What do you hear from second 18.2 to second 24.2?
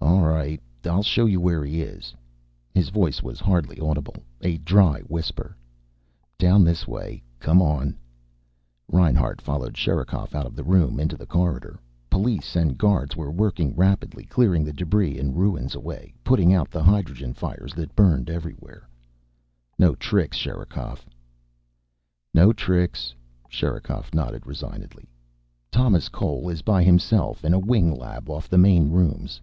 everywhere. "No tricks, Sherikov." "No tricks." Sherikov